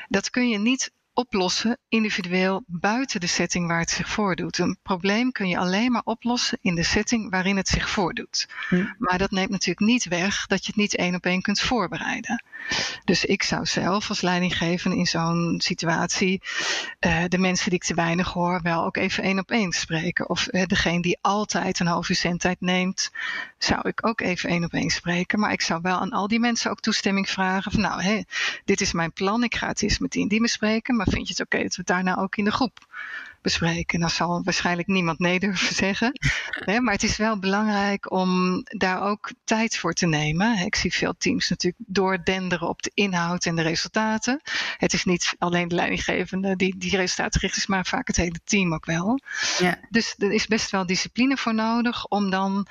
[0.08, 4.58] Dat kun je niet oplossen individueel buiten de setting waar het zich voordoet.
[4.58, 8.48] Een probleem kun je alleen maar oplossen in de setting waarin het zich voordoet.
[8.70, 8.86] Hm.
[8.98, 12.44] Maar dat neemt natuurlijk niet weg dat je het niet één op één kunt voorbereiden.
[13.04, 16.42] Dus ik zou zelf als leidinggevende in zo'n situatie
[17.00, 20.30] uh, de mensen die ik te weinig hoor wel ook even één op één spreken.
[20.30, 23.12] Of uh, degene die altijd een half uur zendtijd neemt,
[23.58, 25.40] zou ik ook even één op één spreken.
[25.40, 28.22] Maar ik zou wel aan al die mensen ook toestemming vragen van nou, hé,
[28.66, 31.28] dit is mijn plan, ik ga het eens met die en die bespreken, maar vind
[31.28, 32.80] je het oké dat we daarna ook in de groep
[33.42, 34.00] bespreken.
[34.00, 36.20] Dat zal waarschijnlijk niemand nee durven zeggen.
[36.82, 40.58] maar het is wel belangrijk om daar ook tijd voor te nemen.
[40.58, 44.42] Ik zie veel teams natuurlijk doordenderen op de inhoud en de resultaten.
[44.78, 48.74] Het is niet alleen de leidinggevende die, die resultaatgericht is, maar vaak het hele team
[48.74, 49.20] ook wel.
[49.58, 49.80] Ja.
[49.90, 52.68] Dus er is best wel discipline voor nodig om dan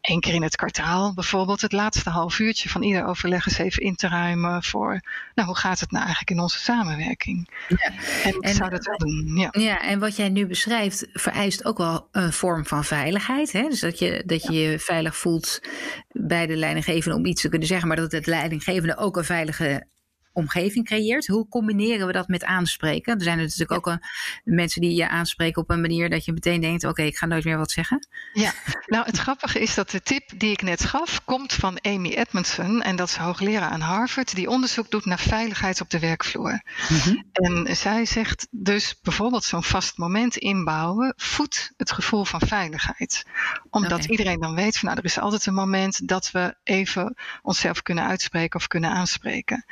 [0.00, 3.82] één keer in het kwartaal bijvoorbeeld het laatste half uurtje van ieder overleg eens even
[3.82, 5.00] in te ruimen voor,
[5.34, 7.48] nou hoe gaat het nou eigenlijk in onze samenwerking?
[7.68, 7.92] Ja.
[8.22, 9.36] En ik zou dat wel doen.
[9.36, 13.52] Ja, ja en wat wat jij nu beschrijft vereist ook wel een vorm van veiligheid.
[13.52, 13.68] Hè?
[13.68, 15.60] Dus dat je, dat je je veilig voelt
[16.08, 19.86] bij de leidinggevende om iets te kunnen zeggen, maar dat het leidinggevende ook een veilige
[20.32, 21.26] omgeving creëert.
[21.26, 23.14] Hoe combineren we dat met aanspreken?
[23.14, 24.00] Er zijn er natuurlijk ook een,
[24.44, 27.44] mensen die je aanspreken op een manier dat je meteen denkt: oké, ik ga nooit
[27.44, 28.06] meer wat zeggen.
[28.32, 28.52] Ja,
[28.86, 32.82] nou het grappige is dat de tip die ik net gaf komt van Amy Edmondson
[32.82, 36.62] en dat is hoogleraar aan Harvard die onderzoek doet naar veiligheid op de werkvloer.
[36.88, 37.24] Mm-hmm.
[37.32, 43.24] En zij zegt dus bijvoorbeeld zo'n vast moment inbouwen voedt het gevoel van veiligheid.
[43.70, 44.06] Omdat okay.
[44.06, 48.06] iedereen dan weet van nou er is altijd een moment dat we even onszelf kunnen
[48.06, 49.64] uitspreken of kunnen aanspreken.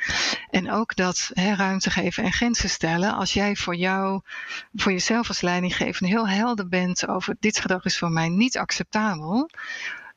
[0.49, 3.13] En ook dat hè, ruimte geven en grenzen stellen.
[3.13, 4.21] Als jij voor jou,
[4.73, 9.49] voor jezelf als leidinggevende heel helder bent over dit gedrag is voor mij niet acceptabel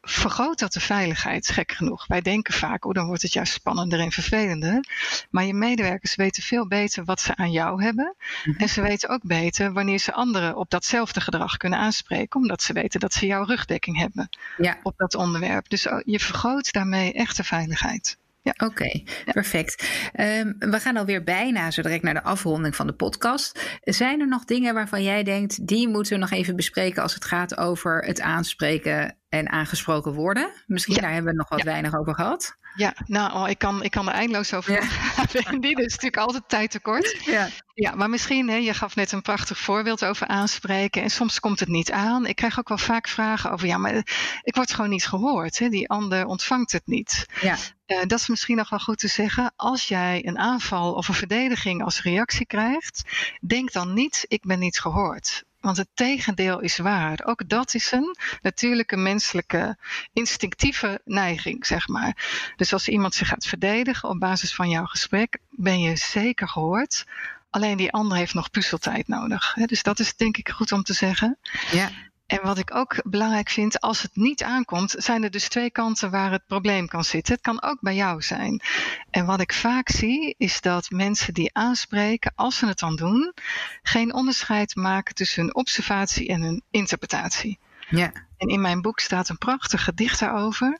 [0.02, 2.06] vergroot dat de veiligheid, gek genoeg.
[2.06, 4.84] Wij denken vaak, oh, dan wordt het juist spannender en vervelender.
[5.30, 8.14] Maar je medewerkers weten veel beter wat ze aan jou hebben.
[8.44, 8.60] Mhm.
[8.60, 12.72] En ze weten ook beter wanneer ze anderen op datzelfde gedrag kunnen aanspreken, omdat ze
[12.72, 14.78] weten dat ze jouw rugdekking hebben ja.
[14.82, 15.68] op dat onderwerp.
[15.68, 18.18] Dus oh, je vergroot daarmee echt de veiligheid.
[18.42, 18.50] Ja.
[18.50, 19.88] Oké, okay, perfect.
[20.20, 23.78] Um, we gaan alweer bijna zo direct naar de afronding van de podcast.
[23.80, 27.24] Zijn er nog dingen waarvan jij denkt, die moeten we nog even bespreken als het
[27.24, 30.50] gaat over het aanspreken en aangesproken worden.
[30.66, 32.56] Misschien daar hebben we nog wat weinig over gehad.
[32.74, 34.80] Ja, nou, oh, ik, kan, ik kan er eindeloos over ja.
[35.60, 37.16] Die is natuurlijk altijd tijd tekort.
[37.24, 37.48] Ja.
[37.74, 41.02] ja, maar misschien, hè, je gaf net een prachtig voorbeeld over aanspreken.
[41.02, 42.26] En soms komt het niet aan.
[42.26, 43.94] Ik krijg ook wel vaak vragen over, ja, maar
[44.42, 45.58] ik word gewoon niet gehoord.
[45.58, 45.68] Hè?
[45.68, 47.26] Die ander ontvangt het niet.
[47.40, 47.56] Ja.
[47.92, 49.52] Uh, dat is misschien nog wel goed te zeggen.
[49.56, 53.02] Als jij een aanval of een verdediging als reactie krijgt,
[53.40, 55.44] denk dan niet, ik ben niet gehoord.
[55.60, 57.20] Want het tegendeel is waar.
[57.24, 59.76] Ook dat is een natuurlijke menselijke
[60.12, 62.16] instinctieve neiging, zeg maar.
[62.56, 67.04] Dus als iemand zich gaat verdedigen op basis van jouw gesprek, ben je zeker gehoord.
[67.50, 69.54] Alleen die ander heeft nog puzzeltijd nodig.
[69.66, 71.38] Dus dat is denk ik goed om te zeggen.
[71.70, 71.90] Ja.
[72.32, 76.10] En wat ik ook belangrijk vind, als het niet aankomt, zijn er dus twee kanten
[76.10, 77.34] waar het probleem kan zitten.
[77.34, 78.62] Het kan ook bij jou zijn.
[79.10, 83.34] En wat ik vaak zie, is dat mensen die aanspreken, als ze het dan doen,
[83.82, 87.58] geen onderscheid maken tussen hun observatie en hun interpretatie.
[87.88, 88.12] Ja.
[88.36, 90.78] En in mijn boek staat een prachtig gedicht daarover.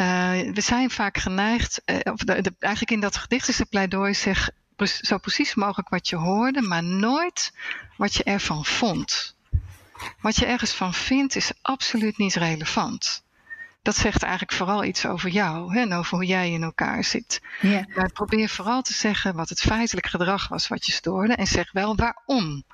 [0.00, 0.06] Uh,
[0.52, 4.50] we zijn vaak geneigd, uh, of de, eigenlijk in dat gedicht is het pleidooi, zeg
[4.86, 7.52] zo precies mogelijk wat je hoorde, maar nooit
[7.96, 9.33] wat je ervan vond.
[10.20, 13.22] Wat je ergens van vindt is absoluut niet relevant.
[13.82, 17.40] Dat zegt eigenlijk vooral iets over jou hè, en over hoe jij in elkaar zit.
[17.94, 21.72] Maar probeer vooral te zeggen wat het feitelijk gedrag was wat je stoorde en zeg
[21.72, 22.64] wel waarom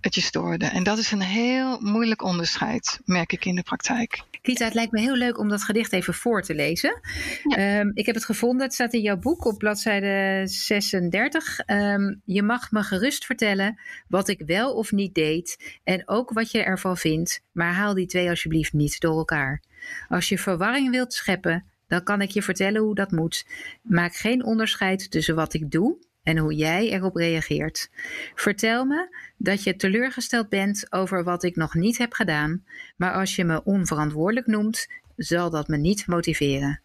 [0.00, 0.64] het je stoorde.
[0.66, 4.22] En dat is een heel moeilijk onderscheid, merk ik in de praktijk.
[4.42, 7.00] Kita, het lijkt me heel leuk om dat gedicht even voor te lezen.
[7.42, 11.58] Ehm, ik heb het gevonden, het staat in jouw boek op bladzijde 36.
[11.58, 16.50] Ehm, je mag me gerust vertellen wat ik wel of niet deed en ook wat
[16.50, 19.62] je ervan vindt, maar haal die twee alsjeblieft niet door elkaar.
[20.08, 23.46] Als je verwarring wilt scheppen, dan kan ik je vertellen hoe dat moet.
[23.82, 27.90] Maak geen onderscheid tussen wat ik doe en hoe jij erop reageert.
[28.34, 32.64] Vertel me dat je teleurgesteld bent over wat ik nog niet heb gedaan,
[32.96, 36.80] maar als je me onverantwoordelijk noemt, zal dat me niet motiveren.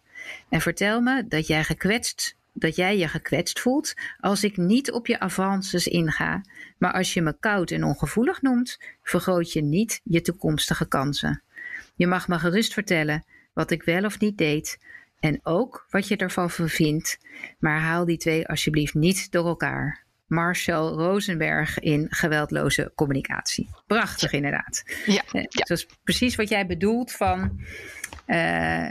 [0.49, 5.07] En vertel me dat jij gekwetst dat jij je gekwetst voelt als ik niet op
[5.07, 6.41] je avances inga,
[6.77, 11.41] maar als je me koud en ongevoelig noemt, vergroot je niet je toekomstige kansen.
[11.95, 14.79] Je mag me gerust vertellen wat ik wel of niet deed,
[15.19, 17.19] en ook wat je ervan vindt,
[17.59, 20.03] maar haal die twee alsjeblieft niet door elkaar.
[20.27, 23.69] Marcel Rosenberg in geweldloze communicatie.
[23.87, 24.83] Prachtig inderdaad.
[25.05, 25.47] Ja, eh, ja.
[25.49, 27.61] Dat is precies wat jij bedoelt van...
[28.27, 28.89] Uh,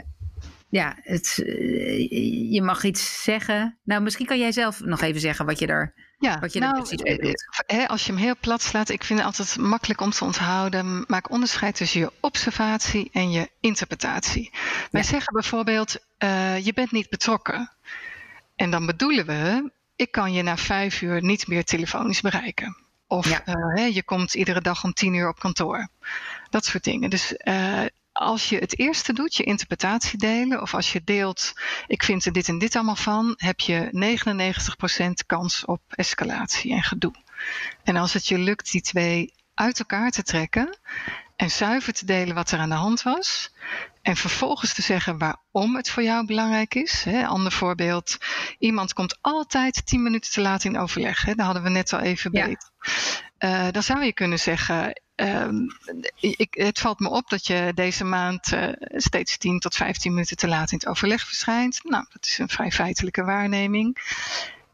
[0.69, 3.77] ja, het, uh, je mag iets zeggen.
[3.83, 6.73] Nou, misschien kan jij zelf nog even zeggen wat je daar ja, wat je nou,
[6.73, 10.23] precies Hè, als je hem heel plat slaat, ik vind het altijd makkelijk om te
[10.23, 11.03] onthouden.
[11.07, 14.51] Maak onderscheid tussen je observatie en je interpretatie.
[14.91, 17.71] Wij zeggen bijvoorbeeld, uh, je bent niet betrokken.
[18.55, 22.77] En dan bedoelen we, ik kan je na vijf uur niet meer telefonisch bereiken.
[23.07, 23.55] Of ja.
[23.75, 25.87] uh, je komt iedere dag om tien uur op kantoor.
[26.49, 27.09] Dat soort dingen.
[27.09, 31.53] Dus uh, als je het eerste doet, je interpretatie delen, of als je deelt,
[31.87, 33.89] ik vind er dit en dit allemaal van, heb je
[35.21, 37.13] 99% kans op escalatie en gedoe.
[37.83, 40.77] En als het je lukt die twee uit elkaar te trekken
[41.35, 43.51] en zuiver te delen wat er aan de hand was,
[44.01, 47.03] en vervolgens te zeggen waarom het voor jou belangrijk is.
[47.03, 48.17] Hè, ander voorbeeld,
[48.59, 51.21] iemand komt altijd 10 minuten te laat in overleg.
[51.21, 52.57] Hè, daar hadden we net al even bij.
[53.39, 55.67] Uh, dan zou je kunnen zeggen, Um,
[56.19, 60.37] ik, het valt me op dat je deze maand uh, steeds 10 tot 15 minuten
[60.37, 61.79] te laat in het overleg verschijnt.
[61.83, 63.97] Nou, dat is een vrij feitelijke waarneming.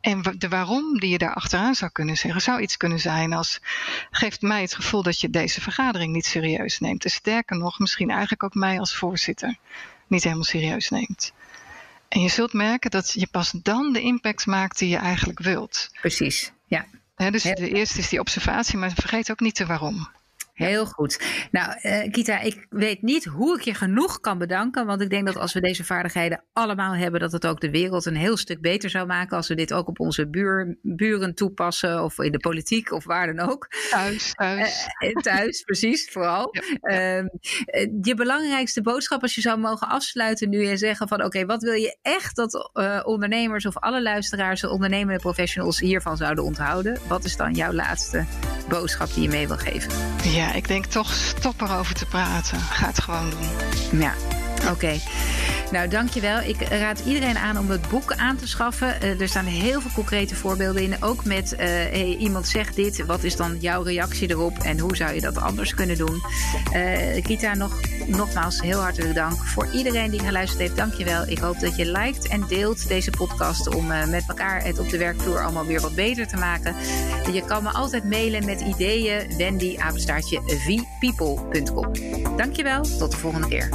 [0.01, 3.59] En de waarom die je daar achteraan zou kunnen zeggen, zou iets kunnen zijn als
[4.11, 7.03] geeft mij het gevoel dat je deze vergadering niet serieus neemt.
[7.03, 9.57] En sterker nog, misschien eigenlijk ook mij als voorzitter
[10.07, 11.33] niet helemaal serieus neemt.
[12.07, 15.89] En je zult merken dat je pas dan de impact maakt die je eigenlijk wilt.
[16.01, 16.85] Precies, ja.
[17.29, 20.09] Dus de eerste is die observatie, maar vergeet ook niet de waarom.
[20.53, 21.21] Heel goed.
[21.51, 24.85] Nou, uh, Kita, ik weet niet hoe ik je genoeg kan bedanken.
[24.85, 28.05] Want ik denk dat als we deze vaardigheden allemaal hebben, dat het ook de wereld
[28.05, 29.37] een heel stuk beter zou maken.
[29.37, 32.03] Als we dit ook op onze buur, buren toepassen.
[32.03, 33.67] Of in de politiek of waar dan ook.
[33.89, 34.87] Thuis, thuis.
[34.99, 36.53] Uh, thuis, precies, vooral.
[36.81, 37.27] Ehm,
[38.01, 41.73] je belangrijkste boodschap, als je zou mogen afsluiten nu en zeggen van oké, wat wil
[41.73, 42.71] je echt dat
[43.05, 46.97] ondernemers of alle luisteraars, ondernemende professionals hiervan zouden onthouden?
[47.07, 48.25] Wat is dan jouw laatste
[48.69, 49.91] boodschap die je mee wil geven?
[50.23, 52.59] Ja, ik denk toch stop erover te praten.
[52.59, 53.99] Ga het gewoon doen.
[53.99, 54.13] Ja,
[54.71, 54.99] oké.
[55.71, 56.41] Nou, dankjewel.
[56.41, 58.95] Ik raad iedereen aan om het boek aan te schaffen.
[59.03, 61.03] Uh, er staan heel veel concrete voorbeelden in.
[61.03, 63.05] Ook met hey, iemand zegt dit.
[63.05, 64.57] Wat is dan jouw reactie erop?
[64.57, 66.21] En hoe zou je dat anders kunnen doen?
[66.73, 69.37] Uh, Kita, nog, nogmaals heel hartelijk dank.
[69.37, 71.27] Voor iedereen die geluisterd heeft, dankjewel.
[71.27, 74.97] Ik hoop dat je liked en deelt deze podcast om met elkaar het op de
[74.97, 76.75] werkvloer allemaal weer wat beter te maken.
[77.33, 79.37] Je kan me altijd mailen met ideeën.
[79.37, 80.41] Wendy, apenstaartje.
[82.37, 82.81] Dankjewel.
[82.81, 83.69] Tot de volgende keer.